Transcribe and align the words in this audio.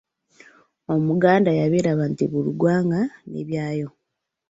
Omuganda 0.93 1.49
yabiraba 1.59 2.03
nti, 2.11 2.23
“Buli 2.31 2.51
ggwanga 2.55 3.01
n’ebyalyo”. 3.29 3.89